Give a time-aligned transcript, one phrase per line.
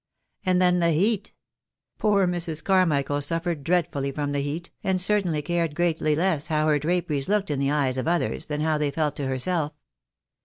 [0.43, 1.31] And then the heat!
[1.99, 2.63] Poor Mrs.
[2.63, 7.51] Carmichael suffered dreadfully from the heat, and certainly cared greatly less how her draperies looked
[7.51, 9.73] in the eyes of others, than how they felt to herself.